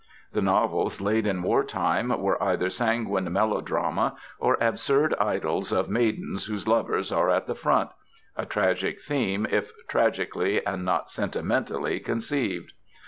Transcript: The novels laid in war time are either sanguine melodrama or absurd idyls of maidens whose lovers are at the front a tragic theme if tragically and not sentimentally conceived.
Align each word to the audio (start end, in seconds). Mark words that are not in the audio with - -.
The 0.33 0.41
novels 0.41 0.99
laid 0.99 1.27
in 1.27 1.43
war 1.43 1.63
time 1.63 2.11
are 2.11 2.41
either 2.41 2.71
sanguine 2.71 3.31
melodrama 3.31 4.15
or 4.39 4.57
absurd 4.59 5.13
idyls 5.19 5.71
of 5.71 5.91
maidens 5.91 6.45
whose 6.45 6.67
lovers 6.67 7.11
are 7.11 7.29
at 7.29 7.45
the 7.45 7.53
front 7.53 7.91
a 8.35 8.47
tragic 8.47 8.99
theme 8.99 9.45
if 9.51 9.71
tragically 9.87 10.65
and 10.65 10.83
not 10.83 11.11
sentimentally 11.11 11.99
conceived. 11.99 12.73